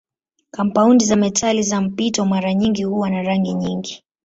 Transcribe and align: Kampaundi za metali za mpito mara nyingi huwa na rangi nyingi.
Kampaundi 0.51 1.05
za 1.05 1.15
metali 1.15 1.63
za 1.63 1.81
mpito 1.81 2.25
mara 2.25 2.53
nyingi 2.53 2.83
huwa 2.83 3.09
na 3.09 3.21
rangi 3.23 3.53
nyingi. 3.53 4.03